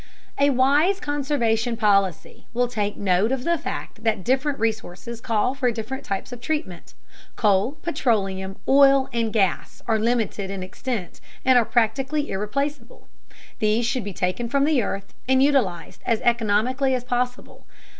[0.39, 5.69] A wise conservation policy will take note of the fact that different resources call for
[5.69, 6.95] different types of treatment.
[7.35, 13.09] Coal, petroleum, oil, and gas are limited in extent and are practically irreplaceable.
[13.59, 17.67] These should be taken from the earth and utilized as economically as possible.